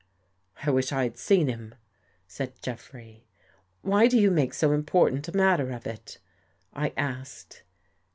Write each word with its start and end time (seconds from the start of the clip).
"I 0.63 0.71
wish 0.71 0.91
I 0.91 1.03
had 1.03 1.19
seen 1.19 1.47
him," 1.47 1.75
said 2.27 2.59
Jeffrey. 2.63 3.27
Why 3.83 4.07
do 4.07 4.19
you 4.19 4.31
make 4.31 4.55
so 4.55 4.71
important 4.71 5.27
a 5.27 5.37
matter 5.37 5.69
of 5.69 5.85
it?" 5.85 6.17
I 6.73 6.91
asked. 6.97 7.61